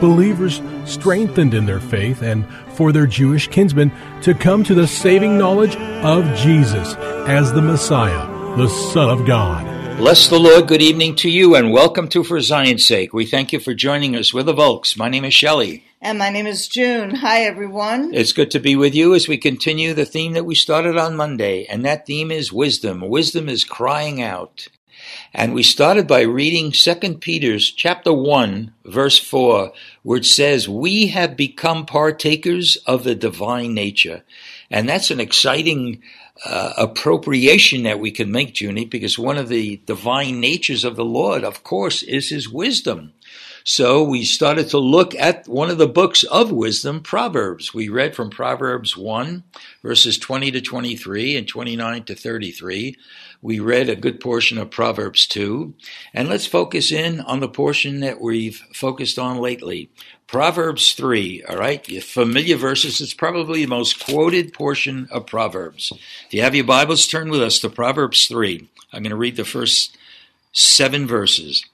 Believers 0.00 0.60
strengthened 0.84 1.54
in 1.54 1.66
their 1.66 1.80
faith 1.80 2.22
and 2.22 2.46
for 2.74 2.92
their 2.92 3.06
Jewish 3.06 3.48
kinsmen 3.48 3.90
to 4.22 4.34
come 4.34 4.62
to 4.64 4.74
the 4.74 4.86
saving 4.86 5.38
knowledge 5.38 5.76
of 5.76 6.24
Jesus 6.36 6.94
as 7.26 7.52
the 7.52 7.62
Messiah, 7.62 8.26
the 8.56 8.68
Son 8.68 9.08
of 9.08 9.26
God. 9.26 9.64
Bless 9.96 10.28
the 10.28 10.38
Lord. 10.38 10.68
Good 10.68 10.82
evening 10.82 11.16
to 11.16 11.30
you 11.30 11.54
and 11.54 11.72
welcome 11.72 12.08
to 12.08 12.22
For 12.22 12.38
Zion's 12.42 12.84
Sake. 12.84 13.14
We 13.14 13.24
thank 13.24 13.52
you 13.52 13.60
for 13.60 13.72
joining 13.72 14.14
us. 14.14 14.34
We're 14.34 14.42
the 14.42 14.52
Volks. 14.52 14.94
My 14.96 15.08
name 15.08 15.24
is 15.24 15.32
Shelley. 15.32 15.85
And 16.02 16.18
my 16.18 16.28
name 16.28 16.46
is 16.46 16.68
June. 16.68 17.14
Hi, 17.14 17.44
everyone. 17.44 18.12
It's 18.12 18.34
good 18.34 18.50
to 18.50 18.60
be 18.60 18.76
with 18.76 18.94
you 18.94 19.14
as 19.14 19.28
we 19.28 19.38
continue 19.38 19.94
the 19.94 20.04
theme 20.04 20.34
that 20.34 20.44
we 20.44 20.54
started 20.54 20.98
on 20.98 21.16
Monday, 21.16 21.64
and 21.64 21.86
that 21.86 22.04
theme 22.04 22.30
is 22.30 22.52
wisdom. 22.52 23.00
Wisdom 23.00 23.48
is 23.48 23.64
crying 23.64 24.20
out. 24.20 24.68
And 25.32 25.54
we 25.54 25.62
started 25.62 26.06
by 26.06 26.20
reading 26.20 26.70
2 26.70 27.14
Peter's 27.14 27.70
chapter 27.70 28.12
1, 28.12 28.74
verse 28.84 29.18
4, 29.18 29.72
where 30.02 30.18
it 30.18 30.26
says, 30.26 30.68
We 30.68 31.06
have 31.08 31.34
become 31.34 31.86
partakers 31.86 32.76
of 32.86 33.02
the 33.02 33.14
divine 33.14 33.72
nature. 33.72 34.22
And 34.70 34.86
that's 34.86 35.10
an 35.10 35.18
exciting 35.18 36.02
uh, 36.44 36.74
appropriation 36.76 37.84
that 37.84 38.00
we 38.00 38.10
can 38.10 38.30
make, 38.30 38.60
Junie, 38.60 38.84
because 38.84 39.18
one 39.18 39.38
of 39.38 39.48
the 39.48 39.80
divine 39.86 40.40
natures 40.40 40.84
of 40.84 40.96
the 40.96 41.04
Lord, 41.06 41.42
of 41.42 41.64
course, 41.64 42.02
is 42.02 42.28
his 42.28 42.50
wisdom. 42.50 43.14
So 43.68 44.04
we 44.04 44.24
started 44.24 44.68
to 44.68 44.78
look 44.78 45.12
at 45.16 45.48
one 45.48 45.70
of 45.70 45.78
the 45.78 45.88
books 45.88 46.22
of 46.22 46.52
wisdom, 46.52 47.00
Proverbs. 47.00 47.74
We 47.74 47.88
read 47.88 48.14
from 48.14 48.30
Proverbs 48.30 48.96
1, 48.96 49.42
verses 49.82 50.18
20 50.18 50.52
to 50.52 50.60
23 50.60 51.36
and 51.36 51.48
29 51.48 52.04
to 52.04 52.14
33. 52.14 52.96
We 53.42 53.58
read 53.58 53.88
a 53.88 53.96
good 53.96 54.20
portion 54.20 54.58
of 54.58 54.70
Proverbs 54.70 55.26
2. 55.26 55.74
And 56.14 56.28
let's 56.28 56.46
focus 56.46 56.92
in 56.92 57.20
on 57.22 57.40
the 57.40 57.48
portion 57.48 57.98
that 58.00 58.20
we've 58.20 58.62
focused 58.72 59.18
on 59.18 59.38
lately. 59.38 59.90
Proverbs 60.28 60.92
3, 60.92 61.42
all 61.48 61.56
right? 61.56 61.84
Familiar 62.04 62.56
verses. 62.56 63.00
It's 63.00 63.14
probably 63.14 63.64
the 63.64 63.68
most 63.68 63.98
quoted 64.06 64.52
portion 64.52 65.08
of 65.10 65.26
Proverbs. 65.26 65.92
If 66.28 66.34
you 66.34 66.42
have 66.42 66.54
your 66.54 66.66
Bibles, 66.66 67.08
turn 67.08 67.30
with 67.30 67.42
us 67.42 67.58
to 67.58 67.68
Proverbs 67.68 68.28
3. 68.28 68.68
I'm 68.92 69.02
going 69.02 69.10
to 69.10 69.16
read 69.16 69.34
the 69.34 69.44
first 69.44 69.98
seven 70.52 71.08
verses. 71.08 71.64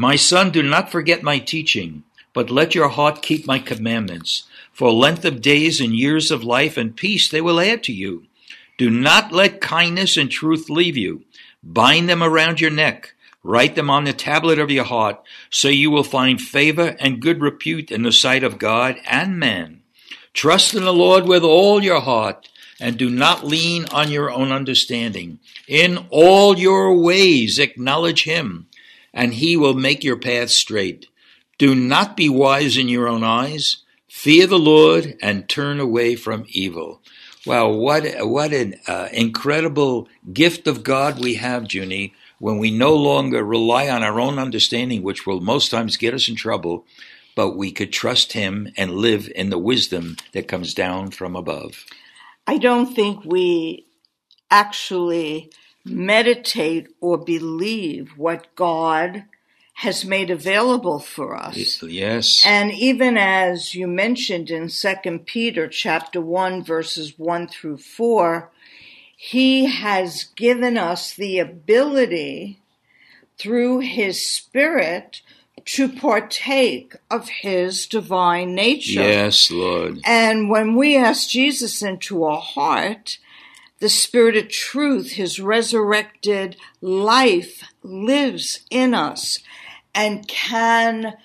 My 0.00 0.14
son, 0.14 0.52
do 0.52 0.62
not 0.62 0.92
forget 0.92 1.24
my 1.24 1.40
teaching, 1.40 2.04
but 2.32 2.52
let 2.52 2.72
your 2.72 2.88
heart 2.88 3.20
keep 3.20 3.48
my 3.48 3.58
commandments. 3.58 4.44
For 4.72 4.92
length 4.92 5.24
of 5.24 5.40
days 5.40 5.80
and 5.80 5.92
years 5.92 6.30
of 6.30 6.44
life 6.44 6.76
and 6.76 6.94
peace 6.94 7.28
they 7.28 7.40
will 7.40 7.58
add 7.58 7.82
to 7.82 7.92
you. 7.92 8.26
Do 8.76 8.90
not 8.90 9.32
let 9.32 9.60
kindness 9.60 10.16
and 10.16 10.30
truth 10.30 10.70
leave 10.70 10.96
you. 10.96 11.24
Bind 11.64 12.08
them 12.08 12.22
around 12.22 12.60
your 12.60 12.70
neck. 12.70 13.14
Write 13.42 13.74
them 13.74 13.90
on 13.90 14.04
the 14.04 14.12
tablet 14.12 14.60
of 14.60 14.70
your 14.70 14.84
heart, 14.84 15.20
so 15.50 15.66
you 15.66 15.90
will 15.90 16.04
find 16.04 16.40
favor 16.40 16.94
and 17.00 17.20
good 17.20 17.40
repute 17.40 17.90
in 17.90 18.04
the 18.04 18.12
sight 18.12 18.44
of 18.44 18.56
God 18.56 18.98
and 19.04 19.36
man. 19.36 19.82
Trust 20.32 20.76
in 20.76 20.84
the 20.84 20.92
Lord 20.92 21.26
with 21.26 21.42
all 21.42 21.82
your 21.82 22.02
heart, 22.02 22.48
and 22.80 22.96
do 22.96 23.10
not 23.10 23.44
lean 23.44 23.86
on 23.86 24.12
your 24.12 24.30
own 24.30 24.52
understanding. 24.52 25.40
In 25.66 26.06
all 26.10 26.56
your 26.56 26.96
ways 26.96 27.58
acknowledge 27.58 28.22
him, 28.22 28.68
and 29.12 29.34
he 29.34 29.56
will 29.56 29.74
make 29.74 30.04
your 30.04 30.18
path 30.18 30.50
straight. 30.50 31.06
Do 31.58 31.74
not 31.74 32.16
be 32.16 32.28
wise 32.28 32.76
in 32.76 32.88
your 32.88 33.08
own 33.08 33.24
eyes. 33.24 33.78
Fear 34.08 34.46
the 34.46 34.58
Lord 34.58 35.16
and 35.20 35.48
turn 35.48 35.80
away 35.80 36.16
from 36.16 36.46
evil. 36.48 37.02
Wow, 37.46 37.70
what 37.70 38.04
what 38.26 38.52
an 38.52 38.74
uh, 38.86 39.08
incredible 39.12 40.08
gift 40.32 40.66
of 40.66 40.82
God 40.82 41.18
we 41.18 41.34
have, 41.34 41.72
Junie, 41.72 42.14
when 42.38 42.58
we 42.58 42.70
no 42.70 42.94
longer 42.94 43.44
rely 43.44 43.88
on 43.88 44.02
our 44.02 44.20
own 44.20 44.38
understanding, 44.38 45.02
which 45.02 45.26
will 45.26 45.40
most 45.40 45.70
times 45.70 45.96
get 45.96 46.14
us 46.14 46.28
in 46.28 46.36
trouble, 46.36 46.84
but 47.34 47.56
we 47.56 47.72
could 47.72 47.92
trust 47.92 48.32
Him 48.32 48.68
and 48.76 48.92
live 48.96 49.30
in 49.34 49.50
the 49.50 49.58
wisdom 49.58 50.16
that 50.32 50.48
comes 50.48 50.74
down 50.74 51.10
from 51.10 51.36
above. 51.36 51.84
I 52.46 52.58
don't 52.58 52.94
think 52.94 53.24
we 53.24 53.86
actually 54.50 55.50
meditate 55.88 56.88
or 57.00 57.18
believe 57.18 58.12
what 58.16 58.54
God 58.54 59.24
has 59.74 60.04
made 60.04 60.28
available 60.28 60.98
for 60.98 61.36
us. 61.36 61.82
Yes. 61.82 62.42
And 62.44 62.72
even 62.72 63.16
as 63.16 63.74
you 63.76 63.86
mentioned 63.86 64.50
in 64.50 64.68
2 64.68 65.20
Peter 65.20 65.68
chapter 65.68 66.20
1 66.20 66.64
verses 66.64 67.16
1 67.16 67.46
through 67.46 67.78
4, 67.78 68.50
he 69.16 69.66
has 69.66 70.24
given 70.36 70.76
us 70.76 71.14
the 71.14 71.38
ability 71.38 72.60
through 73.38 73.78
his 73.78 74.26
spirit 74.26 75.22
to 75.64 75.88
partake 75.88 76.94
of 77.10 77.28
his 77.28 77.86
divine 77.86 78.54
nature. 78.54 79.00
Yes, 79.00 79.50
Lord. 79.50 80.00
And 80.04 80.50
when 80.50 80.74
we 80.74 80.96
ask 80.96 81.28
Jesus 81.28 81.82
into 81.82 82.24
our 82.24 82.40
heart, 82.40 83.18
the 83.80 83.88
Spirit 83.88 84.36
of 84.36 84.48
truth, 84.48 85.12
His 85.12 85.40
resurrected 85.40 86.56
life 86.80 87.62
lives 87.82 88.60
in 88.70 88.94
us 88.94 89.38
and 89.94 90.26
can 90.26 91.16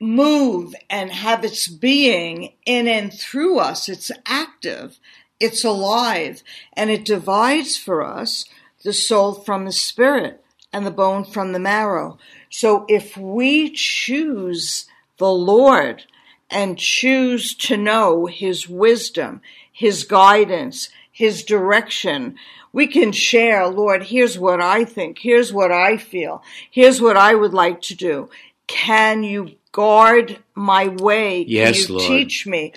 move 0.00 0.74
and 0.88 1.12
have 1.12 1.44
its 1.44 1.68
being 1.68 2.52
in 2.64 2.88
and 2.88 3.12
through 3.12 3.58
us. 3.58 3.88
It's 3.88 4.10
active, 4.26 4.98
it's 5.38 5.64
alive, 5.64 6.42
and 6.72 6.90
it 6.90 7.04
divides 7.04 7.76
for 7.76 8.02
us 8.02 8.46
the 8.82 8.92
soul 8.92 9.34
from 9.34 9.66
the 9.66 9.72
spirit 9.72 10.42
and 10.72 10.86
the 10.86 10.90
bone 10.90 11.24
from 11.24 11.52
the 11.52 11.58
marrow. 11.58 12.18
So 12.48 12.86
if 12.88 13.16
we 13.16 13.70
choose 13.70 14.86
the 15.18 15.30
Lord 15.30 16.04
and 16.48 16.78
choose 16.78 17.54
to 17.54 17.76
know 17.76 18.26
His 18.26 18.68
wisdom, 18.68 19.42
His 19.70 20.04
guidance, 20.04 20.88
His 21.20 21.44
direction, 21.44 22.36
we 22.72 22.86
can 22.86 23.12
share, 23.12 23.68
Lord, 23.68 24.04
here's 24.04 24.38
what 24.38 24.58
I 24.62 24.86
think, 24.86 25.18
here's 25.18 25.52
what 25.52 25.70
I 25.70 25.98
feel, 25.98 26.42
here's 26.70 26.98
what 26.98 27.18
I 27.18 27.34
would 27.34 27.52
like 27.52 27.82
to 27.82 27.94
do. 27.94 28.30
Can 28.66 29.22
you 29.22 29.56
guard 29.70 30.38
my 30.54 30.88
way? 30.88 31.44
Yes, 31.46 31.84
Can 31.84 31.94
you 31.94 31.98
Lord. 31.98 32.08
teach 32.08 32.46
me 32.46 32.72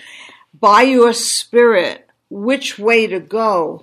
by 0.52 0.82
your 0.82 1.14
spirit 1.14 2.06
which 2.28 2.78
way 2.78 3.06
to 3.06 3.18
go? 3.18 3.82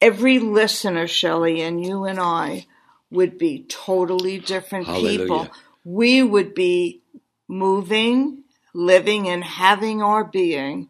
Every 0.00 0.38
listener, 0.38 1.06
Shelley, 1.06 1.60
and 1.60 1.84
you 1.84 2.04
and 2.04 2.18
I 2.18 2.64
would 3.10 3.36
be 3.36 3.66
totally 3.68 4.38
different 4.38 4.86
people. 4.86 5.48
We 5.84 6.22
would 6.22 6.54
be 6.54 7.02
moving, 7.46 8.44
living, 8.72 9.28
and 9.28 9.44
having 9.44 10.00
our 10.00 10.24
being 10.24 10.88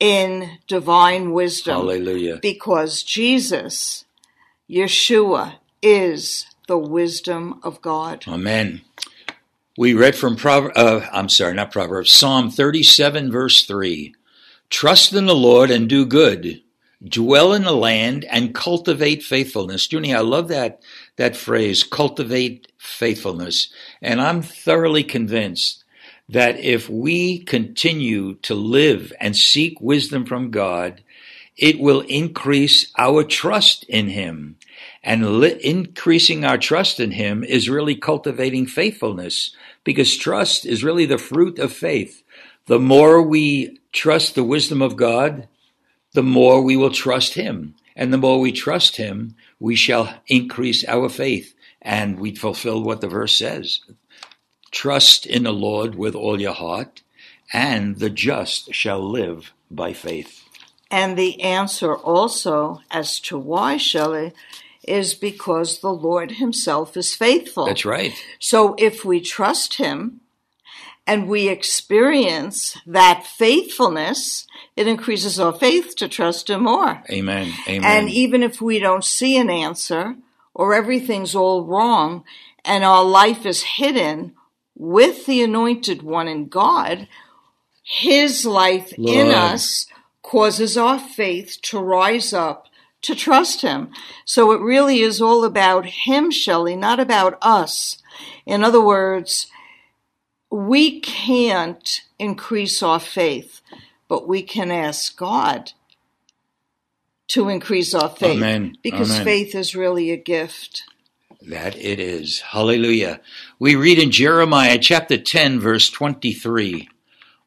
in 0.00 0.58
divine 0.66 1.32
wisdom 1.32 1.76
Hallelujah. 1.76 2.38
because 2.42 3.02
Jesus, 3.02 4.06
Yeshua, 4.68 5.56
is 5.82 6.46
the 6.66 6.78
wisdom 6.78 7.60
of 7.62 7.80
God. 7.82 8.24
Amen. 8.26 8.80
We 9.76 9.94
read 9.94 10.16
from 10.16 10.36
Proverbs, 10.36 10.76
uh, 10.76 11.08
I'm 11.12 11.28
sorry, 11.28 11.54
not 11.54 11.70
Proverbs, 11.70 12.10
Psalm 12.10 12.50
37, 12.50 13.30
verse 13.30 13.64
3. 13.64 14.14
Trust 14.68 15.12
in 15.12 15.26
the 15.26 15.34
Lord 15.34 15.70
and 15.70 15.88
do 15.88 16.04
good. 16.06 16.62
Dwell 17.02 17.52
in 17.54 17.62
the 17.62 17.72
land 17.72 18.24
and 18.26 18.54
cultivate 18.54 19.22
faithfulness. 19.22 19.90
Junie, 19.90 20.14
I 20.14 20.20
love 20.20 20.48
that, 20.48 20.82
that 21.16 21.34
phrase, 21.34 21.82
cultivate 21.82 22.70
faithfulness. 22.76 23.72
And 24.02 24.20
I'm 24.20 24.42
thoroughly 24.42 25.02
convinced 25.02 25.79
that 26.30 26.60
if 26.60 26.88
we 26.88 27.40
continue 27.40 28.34
to 28.34 28.54
live 28.54 29.12
and 29.20 29.36
seek 29.36 29.80
wisdom 29.80 30.24
from 30.24 30.50
God, 30.50 31.02
it 31.56 31.80
will 31.80 32.02
increase 32.02 32.92
our 32.96 33.24
trust 33.24 33.84
in 33.84 34.08
Him. 34.08 34.56
And 35.02 35.40
li- 35.40 35.58
increasing 35.62 36.44
our 36.44 36.56
trust 36.56 37.00
in 37.00 37.10
Him 37.12 37.42
is 37.42 37.68
really 37.68 37.96
cultivating 37.96 38.66
faithfulness 38.66 39.54
because 39.82 40.16
trust 40.16 40.64
is 40.64 40.84
really 40.84 41.04
the 41.04 41.18
fruit 41.18 41.58
of 41.58 41.72
faith. 41.72 42.22
The 42.66 42.78
more 42.78 43.20
we 43.20 43.80
trust 43.92 44.36
the 44.36 44.44
wisdom 44.44 44.82
of 44.82 44.96
God, 44.96 45.48
the 46.12 46.22
more 46.22 46.62
we 46.62 46.76
will 46.76 46.92
trust 46.92 47.34
Him. 47.34 47.74
And 47.96 48.12
the 48.12 48.18
more 48.18 48.38
we 48.38 48.52
trust 48.52 48.96
Him, 48.96 49.34
we 49.58 49.74
shall 49.74 50.14
increase 50.28 50.84
our 50.86 51.08
faith 51.08 51.54
and 51.82 52.20
we 52.20 52.36
fulfill 52.36 52.84
what 52.84 53.00
the 53.00 53.08
verse 53.08 53.36
says. 53.36 53.80
Trust 54.70 55.26
in 55.26 55.42
the 55.42 55.52
Lord 55.52 55.94
with 55.94 56.14
all 56.14 56.40
your 56.40 56.52
heart, 56.52 57.02
and 57.52 57.98
the 57.98 58.10
just 58.10 58.72
shall 58.74 59.00
live 59.00 59.52
by 59.70 59.92
faith. 59.92 60.44
And 60.90 61.16
the 61.16 61.40
answer 61.40 61.96
also 61.96 62.82
as 62.90 63.20
to 63.20 63.38
why, 63.38 63.76
Shelley, 63.76 64.32
is 64.86 65.14
because 65.14 65.80
the 65.80 65.92
Lord 65.92 66.32
Himself 66.32 66.96
is 66.96 67.14
faithful. 67.14 67.66
That's 67.66 67.84
right. 67.84 68.12
So 68.38 68.74
if 68.78 69.04
we 69.04 69.20
trust 69.20 69.74
Him 69.74 70.20
and 71.06 71.28
we 71.28 71.48
experience 71.48 72.76
that 72.86 73.24
faithfulness, 73.26 74.46
it 74.76 74.88
increases 74.88 75.38
our 75.38 75.52
faith 75.52 75.94
to 75.96 76.08
trust 76.08 76.50
Him 76.50 76.64
more. 76.64 77.02
Amen. 77.10 77.52
Amen. 77.68 77.84
And 77.84 78.08
even 78.08 78.42
if 78.42 78.60
we 78.60 78.78
don't 78.78 79.04
see 79.04 79.36
an 79.36 79.50
answer 79.50 80.16
or 80.54 80.74
everything's 80.74 81.34
all 81.34 81.64
wrong 81.64 82.24
and 82.64 82.84
our 82.84 83.04
life 83.04 83.46
is 83.46 83.62
hidden 83.62 84.34
with 84.80 85.26
the 85.26 85.42
anointed 85.42 86.02
one 86.02 86.26
in 86.26 86.48
God, 86.48 87.06
His 87.82 88.46
life 88.46 88.94
in 88.98 89.30
us 89.30 89.86
causes 90.22 90.78
our 90.78 90.98
faith 90.98 91.58
to 91.62 91.78
rise 91.78 92.32
up 92.32 92.66
to 93.02 93.14
trust 93.14 93.60
Him. 93.60 93.90
So 94.24 94.52
it 94.52 94.60
really 94.60 95.00
is 95.00 95.20
all 95.20 95.44
about 95.44 95.84
Him, 95.84 96.30
Shelley, 96.30 96.76
not 96.76 96.98
about 96.98 97.36
us. 97.42 97.98
In 98.46 98.64
other 98.64 98.80
words, 98.80 99.48
we 100.50 101.00
can't 101.00 102.00
increase 102.18 102.82
our 102.82 103.00
faith, 103.00 103.60
but 104.08 104.26
we 104.26 104.42
can 104.42 104.70
ask 104.70 105.14
God 105.16 105.72
to 107.28 107.48
increase 107.48 107.94
our 107.94 108.08
faith. 108.08 108.38
Amen. 108.38 108.76
Because 108.82 109.10
Amen. 109.10 109.24
faith 109.24 109.54
is 109.54 109.76
really 109.76 110.10
a 110.10 110.16
gift. 110.16 110.84
That 111.42 111.74
it 111.76 111.98
is. 111.98 112.40
Hallelujah. 112.40 113.20
We 113.58 113.74
read 113.74 113.98
in 113.98 114.10
Jeremiah 114.10 114.78
chapter 114.78 115.16
10, 115.16 115.58
verse 115.58 115.88
23 115.88 116.88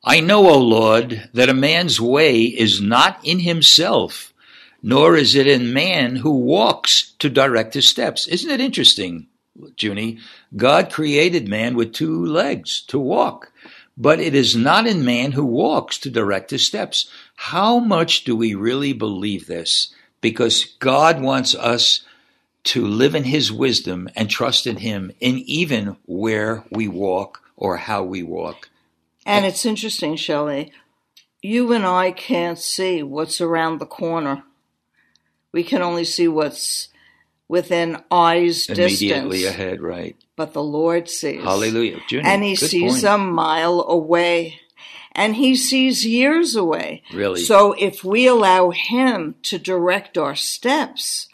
I 0.06 0.20
know, 0.20 0.50
O 0.50 0.58
Lord, 0.58 1.30
that 1.34 1.48
a 1.48 1.54
man's 1.54 2.02
way 2.02 2.42
is 2.42 2.82
not 2.82 3.20
in 3.24 3.40
himself, 3.40 4.34
nor 4.82 5.16
is 5.16 5.34
it 5.36 5.48
in 5.48 5.72
man 5.72 6.18
who 6.18 6.32
walks 6.32 7.14
to 7.20 7.30
direct 7.30 7.74
his 7.74 7.88
steps. 7.88 8.28
Isn't 8.28 8.52
it 8.52 8.60
interesting, 8.60 9.28
Junie? 9.78 10.18
God 10.58 10.92
created 10.92 11.48
man 11.48 11.76
with 11.76 11.94
two 11.94 12.26
legs 12.26 12.82
to 12.88 13.00
walk, 13.00 13.54
but 13.96 14.20
it 14.20 14.36
is 14.36 14.58
not 14.58 14.88
in 14.88 15.06
man 15.06 15.32
who 15.32 15.46
walks 15.46 15.98
to 16.00 16.10
direct 16.10 16.52
his 16.52 16.66
steps. 16.66 17.10
How 17.36 17.80
much 17.80 18.26
do 18.26 18.36
we 18.36 18.56
really 18.56 18.92
believe 18.92 19.48
this? 19.48 19.94
Because 20.20 20.66
God 20.80 21.22
wants 21.22 21.56
us 21.56 22.04
to 22.66 22.86
live 22.86 23.14
in 23.16 23.26
his 23.26 23.52
wisdom 23.52 24.10
and 24.16 24.30
trust 24.30 24.66
in 24.68 24.78
him 24.78 25.12
in 25.20 25.38
even 25.40 25.98
where 26.06 26.64
we 26.72 26.88
walk 26.88 27.42
or 27.58 27.78
how 27.78 28.04
we 28.04 28.24
walk. 28.24 28.70
And 29.26 29.46
it's 29.46 29.66
interesting, 29.66 30.16
Shelley. 30.16 30.72
You 31.42 31.74
and 31.74 31.86
I 31.86 32.12
can't 32.12 32.58
see 32.58 33.04
what's 33.04 33.42
around 33.42 33.80
the 33.80 33.86
corner. 33.86 34.44
We 35.52 35.64
can 35.64 35.82
only 35.82 36.06
see 36.06 36.28
what's 36.28 36.88
within 37.48 38.02
eyes 38.10 38.68
Immediately 38.70 39.38
distance. 39.40 39.54
ahead, 39.56 39.82
right? 39.82 40.16
But 40.36 40.54
the 40.54 40.64
Lord 40.64 41.10
sees. 41.10 41.44
Hallelujah. 41.44 42.00
Junie, 42.10 42.28
And 42.28 42.44
he 42.44 42.56
sees 42.56 43.02
point. 43.02 43.04
a 43.04 43.18
mile 43.18 43.82
away. 43.88 44.60
And 45.12 45.36
he 45.36 45.56
sees 45.56 46.08
years 46.08 46.56
away. 46.56 47.04
Really? 47.14 47.42
So 47.42 47.74
if 47.74 48.04
we 48.04 48.26
allow 48.26 48.72
him 48.72 49.36
to 49.44 49.60
direct 49.60 50.18
our 50.18 50.34
steps, 50.36 51.28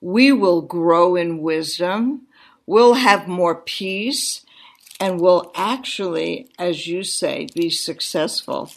we 0.00 0.32
will 0.32 0.62
grow 0.62 1.16
in 1.16 1.38
wisdom, 1.38 2.22
we'll 2.66 2.94
have 2.94 3.28
more 3.28 3.54
peace, 3.54 4.44
and 5.00 5.20
we'll 5.20 5.52
actually, 5.54 6.48
as 6.58 6.86
you 6.86 7.02
say, 7.02 7.48
be 7.54 7.70
successful. 7.70 8.70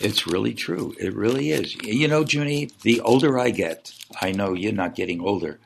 It's 0.00 0.26
really 0.26 0.54
true. 0.54 0.94
It 0.98 1.14
really 1.14 1.50
is. 1.50 1.76
You 1.84 2.08
know, 2.08 2.24
Junie, 2.24 2.70
the 2.82 3.00
older 3.00 3.38
I 3.38 3.50
get, 3.50 3.92
I 4.20 4.32
know 4.32 4.52
you're 4.52 4.72
not 4.72 4.96
getting 4.96 5.20
older 5.20 5.60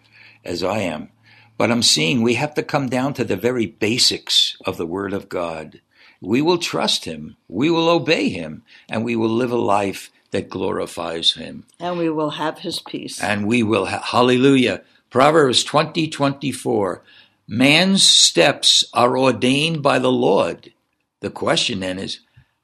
as 0.45 0.63
I 0.63 0.81
am, 0.81 1.09
but 1.57 1.71
I'm 1.71 1.83
seeing 1.83 2.23
we 2.23 2.35
have 2.35 2.55
to 2.55 2.63
come 2.63 2.89
down 2.89 3.15
to 3.15 3.25
the 3.25 3.37
very 3.37 3.67
basics 3.67 4.57
of 4.67 4.77
the 4.77 4.87
Word 4.87 5.13
of 5.13 5.29
God. 5.29 5.81
We 6.21 6.43
will 6.43 6.59
trust 6.59 7.05
Him, 7.05 7.37
we 7.49 7.71
will 7.71 7.89
obey 7.89 8.29
Him, 8.29 8.63
and 8.89 9.05
we 9.05 9.17
will 9.17 9.29
live 9.29 9.53
a 9.53 9.57
life 9.57 10.11
that 10.31 10.51
glorifies 10.51 11.35
Him. 11.35 11.65
And 11.79 11.99
we 11.99 12.11
will 12.11 12.31
have 12.31 12.59
his 12.59 12.81
peace. 12.81 13.23
and 13.23 13.47
we 13.47 13.63
will 13.63 13.87
ha- 13.87 14.03
hallelujah. 14.05 14.83
Proverbs 15.11 15.65
20 15.65 16.09
24 16.09 17.03
man's 17.47 18.03
steps 18.03 18.85
are 18.93 19.17
ordained 19.17 19.83
by 19.83 19.99
the 19.99 20.13
lord. 20.13 20.73
The 21.21 21.31
question 21.31 21.81
then 21.81 21.99
is 21.99 22.21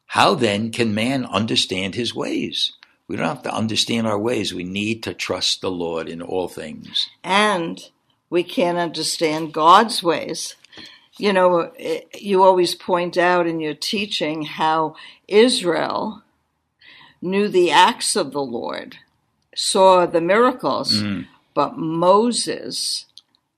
how 0.07 0.35
then 0.35 0.71
can 0.71 0.95
man 0.95 1.25
understand 1.25 1.95
his 1.95 2.15
ways? 2.15 2.73
We 3.09 3.17
don't 3.17 3.27
have 3.27 3.43
to 3.45 3.55
understand 3.55 4.07
our 4.07 4.19
ways. 4.19 4.53
We 4.55 4.65
need 4.65 5.03
to 5.05 5.15
trust 5.15 5.61
the 5.61 5.71
lord 5.71 6.09
in 6.09 6.21
all 6.23 6.49
things. 6.49 7.09
And 7.23 7.83
we 8.31 8.43
can't 8.43 8.79
understand 8.79 9.53
God's 9.53 10.03
ways. 10.03 10.55
You 11.19 11.33
know, 11.33 11.71
eh, 11.79 12.01
you 12.19 12.43
always 12.43 12.75
point 12.75 13.17
out 13.17 13.47
in 13.47 13.61
your 13.61 13.75
teaching 13.75 14.43
how 14.43 14.97
Israel 15.29 16.23
knew 17.23 17.49
the 17.49 17.71
acts 17.71 18.17
of 18.17 18.33
the 18.33 18.43
Lord, 18.43 18.97
saw 19.55 20.07
the 20.07 20.21
miracles, 20.21 21.03
Mm. 21.03 21.27
but 21.55 21.77
Moses 21.79 23.07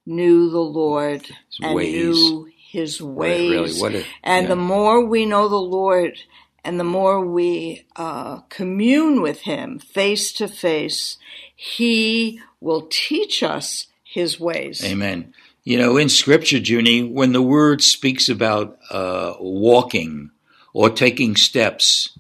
knew 0.05 0.51
the 0.51 0.61
Lord 0.61 1.23
His 1.27 1.59
and 1.63 1.75
ways. 1.75 1.95
knew 1.95 2.49
his 2.71 3.01
ways. 3.03 3.81
really, 3.83 4.01
a- 4.01 4.05
and 4.23 4.45
yeah. 4.45 4.49
the 4.49 4.57
more 4.57 5.05
we 5.05 5.25
know 5.25 5.49
the 5.49 5.57
Lord 5.57 6.19
and 6.63 6.79
the 6.79 6.85
more 6.85 7.25
we 7.25 7.87
uh, 7.97 8.41
commune 8.51 9.23
with 9.23 9.41
him 9.43 9.79
face 9.79 10.33
to 10.35 10.47
face, 10.49 11.17
he 11.55 12.41
will 12.61 12.87
teach 12.91 13.43
us 13.43 13.87
his 14.17 14.41
ways. 14.41 14.83
Amen. 14.83 15.35
You 15.63 15.77
know, 15.77 15.99
in 15.99 16.09
Scripture, 16.09 16.57
Junie, 16.59 17.03
when 17.03 17.33
the 17.33 17.43
Word 17.43 17.83
speaks 17.83 18.31
about 18.31 18.79
uh, 18.91 19.35
walking 19.39 20.31
or 20.73 20.89
taking 20.89 21.37
steps, 21.37 22.19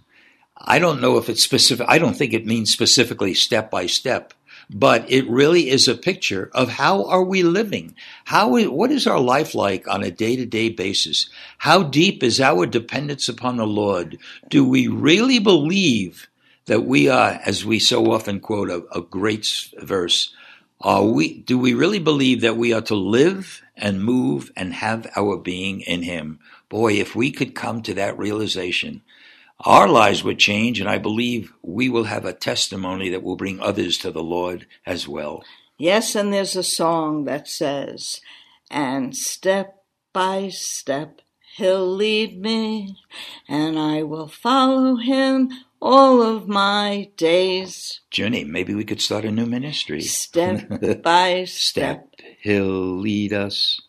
I 0.59 0.79
don't 0.79 1.00
know 1.00 1.17
if 1.17 1.31
it's 1.31 1.43
specific. 1.43 1.87
I 1.88 1.99
don't 1.99 2.15
think 2.15 2.35
it 2.35 2.45
means 2.45 2.71
specifically 2.71 3.33
step 3.33 3.71
by 3.71 3.87
step, 3.87 4.35
but 4.69 5.11
it 5.11 5.26
really 5.31 5.71
is 5.71 5.88
a 5.88 5.95
picture 5.95 6.50
of 6.53 6.69
how 6.69 7.07
are 7.07 7.25
we 7.25 7.43
living? 7.43 7.95
How, 8.25 8.59
what 8.69 8.91
is 8.91 9.07
our 9.07 9.21
life 9.21 9.55
like 9.55 9.88
on 9.88 10.03
a 10.03 10.11
day 10.11 10.37
to 10.37 10.45
day 10.45 10.69
basis? 10.69 11.31
How 11.57 11.83
deep 11.83 12.23
is 12.23 12.41
our 12.41 12.67
dependence 12.67 13.26
upon 13.26 13.57
the 13.57 13.67
Lord? 13.67 14.19
Do 14.50 14.69
we 14.69 14.87
really 14.87 15.38
believe 15.38 16.29
that 16.67 16.85
we 16.85 17.09
are, 17.09 17.41
as 17.47 17.65
we 17.65 17.79
so 17.79 18.12
often 18.12 18.41
quote 18.41 18.71
a, 18.71 18.83
a 18.93 19.00
great 19.00 19.47
verse, 19.79 20.35
are 20.80 21.04
we, 21.04 21.40
do 21.40 21.59
we 21.59 21.75
really 21.75 21.99
believe 21.99 22.42
that 22.42 22.56
we 22.56 22.73
are 22.73 22.83
to 22.83 22.95
live 22.95 23.62
and 23.76 24.04
move 24.04 24.50
and 24.56 24.75
have 24.75 25.11
our 25.16 25.37
being 25.38 25.80
in 25.80 26.02
Him? 26.02 26.38
Boy, 26.68 26.95
if 26.95 27.16
we 27.16 27.30
could 27.30 27.54
come 27.54 27.83
to 27.83 27.95
that 27.95 28.18
realization, 28.18 29.02
our 29.61 29.88
lives 29.88 30.23
would 30.23 30.38
change, 30.38 30.80
and 30.80 30.88
I 30.88 30.99
believe 30.99 31.52
we 31.62 31.88
will 31.88 32.04
have 32.04 32.25
a 32.25 32.33
testimony 32.33 33.09
that 33.11 33.23
will 33.23 33.37
bring 33.37 33.59
others 33.61 33.97
to 33.99 34.11
the 34.11 34.23
Lord 34.23 34.66
as 34.85 35.09
well. 35.09 35.42
Yes, 35.78 36.14
and 36.14 36.33
there's 36.33 36.56
a 36.56 36.62
song 36.62 37.25
that 37.25 37.49
says, 37.49 38.21
and 38.71 39.16
step 39.16 39.83
by 40.12 40.49
step 40.49 41.21
he'll 41.56 41.87
lead 41.87 42.40
me, 42.40 42.99
and 43.49 43.78
I 43.78 44.02
will 44.02 44.28
follow 44.28 44.97
him 44.97 45.50
all 45.80 46.23
of 46.23 46.49
my 46.49 47.11
days. 47.16 48.00
Jenny, 48.11 48.45
maybe 48.45 48.75
we 48.75 48.85
could 48.85 49.00
start 49.00 49.25
a 49.25 49.30
new 49.30 49.47
ministry. 49.47 50.00
Step 50.00 50.68
by 51.02 51.45
step, 51.45 52.09
Step, 52.16 52.37
He'll 52.40 52.99
lead 52.99 53.33
us 53.33 53.80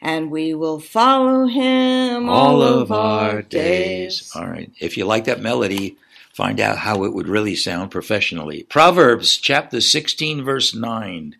and 0.00 0.30
we 0.30 0.54
will 0.54 0.80
follow 0.80 1.46
him 1.46 2.28
all 2.28 2.62
of 2.62 2.90
our 2.92 3.42
days. 3.42 4.32
All 4.34 4.48
right. 4.48 4.70
If 4.80 4.96
you 4.96 5.04
like 5.04 5.24
that 5.24 5.40
melody, 5.40 5.96
find 6.32 6.60
out 6.60 6.78
how 6.78 7.04
it 7.04 7.12
would 7.12 7.28
really 7.28 7.56
sound 7.56 7.90
professionally. 7.90 8.64
Proverbs 8.64 9.36
chapter 9.36 9.80
16, 9.80 10.42
verse 10.44 10.74
9. 10.74 11.36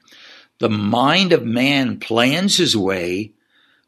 The 0.58 0.68
mind 0.68 1.32
of 1.32 1.44
man 1.44 1.98
plans 1.98 2.58
his 2.58 2.76
way, 2.76 3.32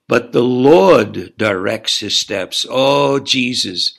but 0.08 0.32
the 0.32 0.42
Lord 0.42 1.34
directs 1.36 2.00
his 2.00 2.18
steps. 2.18 2.66
Oh, 2.68 3.18
Jesus. 3.18 3.98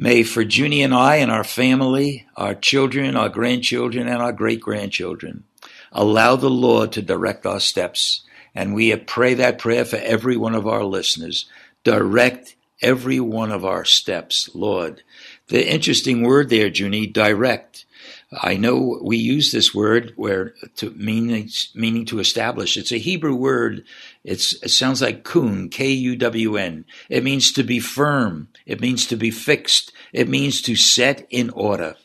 May 0.00 0.22
for 0.22 0.42
Junie 0.42 0.84
and 0.84 0.94
I 0.94 1.16
and 1.16 1.28
our 1.28 1.42
family, 1.42 2.24
our 2.36 2.54
children, 2.54 3.16
our 3.16 3.28
grandchildren, 3.28 4.06
and 4.06 4.22
our 4.22 4.32
great 4.32 4.60
grandchildren, 4.60 5.42
allow 5.90 6.36
the 6.36 6.48
Lord 6.48 6.92
to 6.92 7.02
direct 7.02 7.44
our 7.44 7.58
steps. 7.58 8.22
And 8.54 8.74
we 8.74 8.94
pray 8.94 9.34
that 9.34 9.58
prayer 9.58 9.84
for 9.84 9.96
every 9.96 10.36
one 10.36 10.54
of 10.54 10.68
our 10.68 10.84
listeners. 10.84 11.46
Direct 11.82 12.54
every 12.80 13.18
one 13.18 13.50
of 13.50 13.64
our 13.64 13.84
steps, 13.84 14.48
Lord. 14.54 15.02
The 15.48 15.68
interesting 15.68 16.22
word 16.22 16.48
there, 16.48 16.68
Junie, 16.68 17.08
direct. 17.08 17.84
I 18.30 18.56
know 18.56 19.00
we 19.02 19.16
use 19.16 19.50
this 19.50 19.74
word 19.74 20.12
where 20.14 20.54
to 20.76 20.90
meaning 20.90 21.50
meaning 21.74 22.04
to 22.06 22.20
establish. 22.20 22.76
It's 22.76 22.92
a 22.92 22.98
Hebrew 22.98 23.34
word. 23.34 23.84
It's, 24.24 24.52
it 24.62 24.70
sounds 24.70 25.00
like 25.00 25.24
kun, 25.24 25.68
K 25.68 25.90
U 25.90 26.16
W 26.16 26.56
N. 26.56 26.84
It 27.08 27.24
means 27.24 27.52
to 27.52 27.62
be 27.62 27.80
firm. 27.80 28.48
It 28.66 28.80
means 28.80 29.06
to 29.06 29.16
be 29.16 29.30
fixed. 29.30 29.92
It 30.12 30.28
means 30.28 30.60
to 30.62 30.76
set 30.76 31.26
in 31.30 31.50
order. 31.50 31.96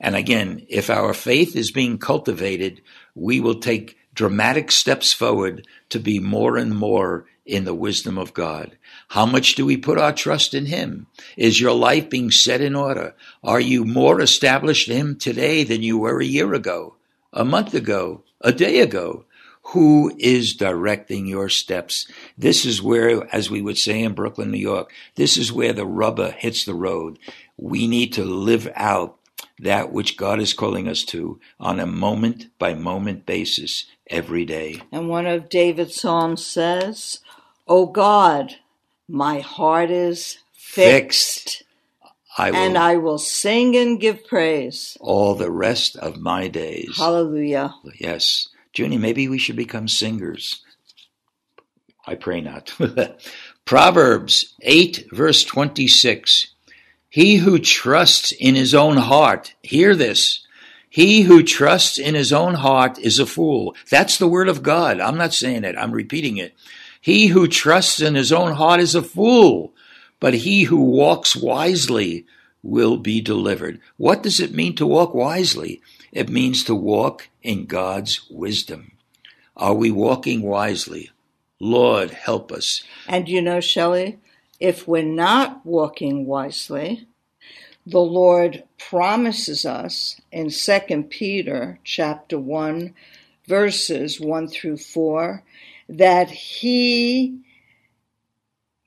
And 0.00 0.16
again, 0.16 0.66
if 0.68 0.90
our 0.90 1.14
faith 1.14 1.56
is 1.56 1.70
being 1.70 1.98
cultivated, 1.98 2.82
we 3.14 3.40
will 3.40 3.60
take 3.60 3.96
dramatic 4.14 4.72
steps 4.72 5.12
forward 5.12 5.66
to 5.88 6.00
be 6.00 6.18
more 6.18 6.56
and 6.56 6.76
more 6.76 7.26
in 7.46 7.64
the 7.64 7.74
wisdom 7.74 8.18
of 8.18 8.34
God. 8.34 8.76
How 9.08 9.26
much 9.26 9.54
do 9.54 9.64
we 9.64 9.76
put 9.76 9.98
our 9.98 10.12
trust 10.12 10.54
in 10.54 10.66
Him? 10.66 11.06
Is 11.36 11.60
your 11.60 11.72
life 11.72 12.10
being 12.10 12.30
set 12.30 12.60
in 12.60 12.76
order? 12.76 13.14
Are 13.42 13.60
you 13.60 13.84
more 13.84 14.20
established 14.20 14.88
in 14.88 14.96
Him 14.96 15.16
today 15.16 15.64
than 15.64 15.82
you 15.82 15.98
were 15.98 16.20
a 16.20 16.26
year 16.26 16.54
ago, 16.54 16.96
a 17.32 17.44
month 17.44 17.74
ago, 17.74 18.24
a 18.40 18.52
day 18.52 18.80
ago? 18.80 19.24
Who 19.62 20.12
is 20.18 20.54
directing 20.54 21.26
your 21.26 21.48
steps? 21.48 22.10
This 22.36 22.64
is 22.64 22.82
where, 22.82 23.32
as 23.34 23.50
we 23.50 23.62
would 23.62 23.78
say 23.78 24.02
in 24.02 24.14
Brooklyn, 24.14 24.50
New 24.50 24.58
York, 24.58 24.92
this 25.14 25.36
is 25.36 25.52
where 25.52 25.72
the 25.72 25.86
rubber 25.86 26.32
hits 26.32 26.64
the 26.64 26.74
road. 26.74 27.18
We 27.56 27.86
need 27.86 28.12
to 28.14 28.24
live 28.24 28.68
out 28.74 29.18
that 29.60 29.92
which 29.92 30.16
God 30.16 30.40
is 30.40 30.54
calling 30.54 30.88
us 30.88 31.04
to 31.04 31.38
on 31.58 31.78
a 31.78 31.86
moment 31.86 32.46
by 32.58 32.74
moment 32.74 33.26
basis 33.26 33.86
every 34.08 34.44
day. 34.44 34.80
And 34.90 35.08
one 35.08 35.26
of 35.26 35.48
David's 35.48 36.00
psalms 36.00 36.44
says, 36.44 37.20
O 37.68 37.86
God, 37.86 38.56
my 39.08 39.40
heart 39.40 39.90
is 39.90 40.38
fixed, 40.52 41.58
Fixed. 41.58 41.62
I 42.38 42.50
will 42.50 42.58
and 42.58 42.78
I 42.78 42.96
will 42.96 43.18
sing 43.18 43.76
and 43.76 44.00
give 44.00 44.26
praise. 44.26 44.96
all 45.00 45.34
the 45.34 45.50
rest 45.50 45.96
of 45.96 46.18
my 46.18 46.48
days. 46.48 46.96
Hallelujah. 46.96 47.74
Yes. 47.98 48.48
Junie, 48.74 48.98
maybe 48.98 49.28
we 49.28 49.38
should 49.38 49.56
become 49.56 49.88
singers. 49.88 50.62
I 52.06 52.14
pray 52.14 52.40
not. 52.40 52.74
Proverbs 53.64 54.54
8, 54.62 55.08
verse 55.12 55.44
26. 55.44 56.54
He 57.08 57.36
who 57.36 57.58
trusts 57.58 58.32
in 58.32 58.54
his 58.54 58.74
own 58.74 58.96
heart, 58.96 59.54
hear 59.62 59.94
this. 59.94 60.46
He 60.88 61.22
who 61.22 61.42
trusts 61.42 61.98
in 61.98 62.14
his 62.14 62.32
own 62.32 62.54
heart 62.54 62.98
is 62.98 63.18
a 63.18 63.26
fool. 63.26 63.76
That's 63.90 64.18
the 64.18 64.28
word 64.28 64.48
of 64.48 64.62
God. 64.62 65.00
I'm 65.00 65.16
not 65.16 65.34
saying 65.34 65.64
it. 65.64 65.76
I'm 65.76 65.92
repeating 65.92 66.36
it. 66.36 66.54
He 67.00 67.28
who 67.28 67.48
trusts 67.48 68.00
in 68.00 68.14
his 68.14 68.32
own 68.32 68.54
heart 68.54 68.80
is 68.80 68.94
a 68.94 69.02
fool, 69.02 69.72
but 70.18 70.34
he 70.34 70.64
who 70.64 70.80
walks 70.82 71.36
wisely 71.36 72.26
will 72.62 72.96
be 72.96 73.20
delivered. 73.20 73.80
What 73.96 74.22
does 74.22 74.40
it 74.40 74.52
mean 74.52 74.74
to 74.76 74.86
walk 74.86 75.14
wisely? 75.14 75.80
It 76.12 76.28
means 76.28 76.64
to 76.64 76.74
walk 76.74 77.28
in 77.42 77.66
God's 77.66 78.28
wisdom. 78.30 78.92
Are 79.56 79.74
we 79.74 79.90
walking 79.90 80.42
wisely? 80.42 81.10
Lord, 81.60 82.10
help 82.10 82.50
us. 82.50 82.82
And 83.06 83.28
you 83.28 83.42
know, 83.42 83.60
Shelley, 83.60 84.18
if 84.58 84.88
we're 84.88 85.02
not 85.02 85.64
walking 85.64 86.26
wisely, 86.26 87.06
the 87.86 88.00
Lord 88.00 88.64
promises 88.78 89.64
us 89.64 90.20
in 90.32 90.50
2 90.50 91.04
Peter 91.10 91.78
chapter 91.84 92.38
1 92.38 92.94
verses 93.46 94.20
1 94.20 94.48
through 94.48 94.76
4 94.76 95.42
that 95.88 96.30
he 96.30 97.40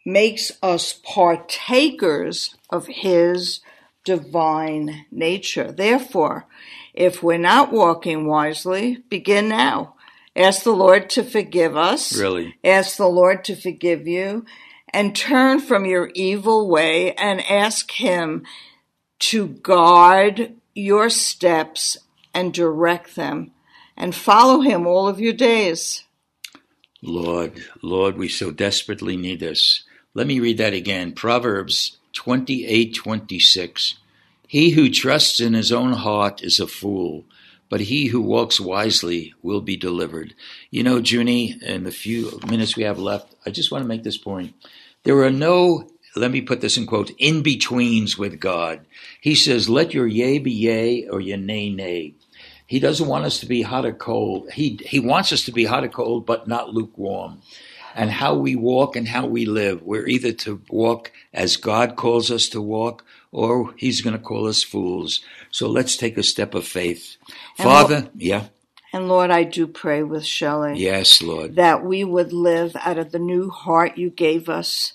makes 0.06 0.52
us 0.62 0.94
partakers 1.04 2.56
of 2.70 2.88
his 2.88 3.60
divine 4.04 5.06
nature. 5.12 5.72
Therefore, 5.72 6.48
if 6.94 7.24
we're 7.24 7.38
not 7.38 7.72
walking 7.72 8.28
wisely, 8.28 8.98
begin 9.10 9.50
now. 9.50 9.96
Ask 10.36 10.64
the 10.64 10.72
Lord 10.72 11.10
to 11.12 11.24
forgive 11.24 11.78
us. 11.78 12.18
Really? 12.18 12.56
Ask 12.64 12.98
the 12.98 13.08
Lord 13.08 13.44
to 13.46 13.56
forgive 13.56 14.08
you 14.08 14.46
and 14.90 15.16
turn 15.16 15.60
from 15.60 15.86
your 15.86 16.12
evil 16.14 16.70
way 16.70 17.14
and 17.14 17.42
ask 17.50 17.92
Him 17.92 18.44
to 19.20 19.48
guard 19.48 20.54
your 20.74 21.10
steps 21.10 21.98
and 22.34 22.54
direct 22.54 23.16
them 23.16 23.52
and 23.96 24.16
follow 24.16 24.62
Him 24.62 24.88
all 24.88 25.08
of 25.08 25.20
your 25.20 25.34
days. 25.34 26.04
Lord, 27.02 27.64
Lord, 27.82 28.18
we 28.18 28.28
so 28.28 28.50
desperately 28.50 29.18
need 29.18 29.40
this. 29.40 29.84
Let 30.14 30.26
me 30.26 30.40
read 30.40 30.58
that 30.60 30.74
again. 30.74 31.14
Proverbs 31.14 31.98
28 32.14 32.96
26. 32.96 33.96
He 34.48 34.70
who 34.72 34.90
trusts 34.90 35.40
in 35.40 35.54
his 35.54 35.72
own 35.72 35.94
heart 35.94 36.44
is 36.44 36.60
a 36.60 36.68
fool, 36.68 37.26
but 37.70 37.82
he 37.82 38.08
who 38.08 38.22
walks 38.22 38.60
wisely 38.60 39.34
will 39.42 39.62
be 39.62 39.76
delivered. 39.76 40.36
You 40.70 40.84
know, 40.84 40.98
Junie, 40.98 41.58
in 41.62 41.84
the 41.84 41.92
few 41.92 42.40
minutes 42.48 42.78
we 42.78 42.84
have 42.84 43.00
left, 43.00 43.34
I 43.46 43.50
just 43.50 43.72
want 43.72 43.84
to 43.84 43.88
make 43.88 44.04
this 44.04 44.18
point. 44.18 44.54
There 45.04 45.24
are 45.24 45.32
no, 45.32 45.90
let 46.16 46.30
me 46.30 46.42
put 46.42 46.62
this 46.62 46.78
in 46.78 46.86
quotes, 46.86 47.12
in 47.18 47.42
betweens 47.42 48.18
with 48.18 48.40
God. 48.40 48.86
He 49.20 49.34
says, 49.34 49.70
let 49.70 49.94
your 49.94 50.06
yea 50.06 50.38
be 50.38 50.52
yea 50.52 51.08
or 51.08 51.20
your 51.20 51.38
nay, 51.38 51.70
nay. 51.70 52.14
He 52.68 52.80
doesn't 52.80 53.08
want 53.08 53.26
us 53.26 53.40
to 53.40 53.46
be 53.46 53.64
hot 53.64 53.86
or 53.86 53.94
cold. 53.94 54.52
He, 54.52 54.80
he 54.86 55.00
wants 55.00 55.32
us 55.32 55.44
to 55.46 55.52
be 55.52 55.66
hot 55.66 55.84
or 55.84 55.90
cold, 55.90 56.26
but 56.26 56.48
not 56.48 56.74
lukewarm. 56.74 57.42
And 57.96 58.10
how 58.12 58.36
we 58.36 58.56
walk 58.56 58.96
and 58.96 59.08
how 59.08 59.28
we 59.28 59.46
live, 59.46 59.82
we're 59.84 60.08
either 60.08 60.32
to 60.34 60.62
walk 60.70 61.12
as 61.34 61.58
God 61.58 61.96
calls 61.96 62.32
us 62.32 62.50
to 62.50 62.62
walk, 62.62 63.06
or 63.32 63.74
He's 63.78 64.02
going 64.02 64.18
to 64.18 64.24
call 64.24 64.48
us 64.48 64.64
fools. 64.64 65.22
So 65.52 65.68
let's 65.70 65.96
take 65.98 66.18
a 66.18 66.24
step 66.24 66.56
of 66.56 66.66
faith. 66.66 67.18
And 67.58 67.66
Father, 67.66 68.10
yeah, 68.16 68.46
And 68.94 69.08
Lord, 69.08 69.30
I 69.32 69.44
do 69.44 69.68
pray 69.68 70.04
with 70.04 70.26
Shelley 70.26 70.80
yes, 70.80 71.22
Lord. 71.22 71.56
that 71.56 71.84
we 71.86 72.04
would 72.04 72.34
live 72.34 72.76
out 72.84 72.98
of 72.98 73.12
the 73.12 73.20
new 73.20 73.50
heart 73.50 73.98
you 73.98 74.10
gave 74.10 74.50
us 74.50 74.94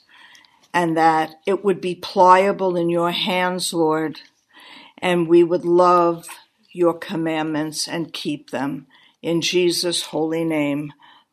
and 0.74 0.96
that 0.96 1.36
it 1.46 1.64
would 1.64 1.80
be 1.80 1.94
pliable 1.94 2.76
in 2.76 2.88
your 2.90 3.10
hands, 3.10 3.72
Lord, 3.72 4.20
and 4.98 5.28
we 5.28 5.42
would 5.42 5.64
love 5.64 6.26
your 6.72 6.94
commandments 6.94 7.88
and 7.88 8.12
keep 8.12 8.50
them. 8.50 8.86
In 9.22 9.40
Jesus' 9.40 10.02
holy 10.02 10.44
name, 10.44 10.92